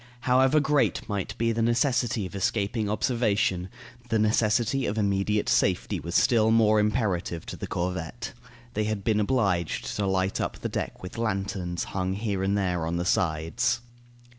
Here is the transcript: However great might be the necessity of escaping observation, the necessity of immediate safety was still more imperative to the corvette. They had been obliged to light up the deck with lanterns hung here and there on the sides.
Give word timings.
However 0.21 0.59
great 0.59 1.07
might 1.07 1.37
be 1.37 1.51
the 1.51 1.61
necessity 1.61 2.25
of 2.25 2.33
escaping 2.33 2.89
observation, 2.89 3.69
the 4.09 4.17
necessity 4.17 4.87
of 4.87 4.97
immediate 4.97 5.47
safety 5.47 5.99
was 5.99 6.15
still 6.15 6.49
more 6.49 6.79
imperative 6.79 7.45
to 7.45 7.55
the 7.55 7.67
corvette. 7.67 8.33
They 8.73 8.85
had 8.85 9.03
been 9.03 9.19
obliged 9.19 9.85
to 9.97 10.07
light 10.07 10.41
up 10.41 10.57
the 10.57 10.69
deck 10.69 11.03
with 11.03 11.19
lanterns 11.19 11.83
hung 11.83 12.13
here 12.13 12.41
and 12.41 12.57
there 12.57 12.87
on 12.87 12.97
the 12.97 13.05
sides. 13.05 13.81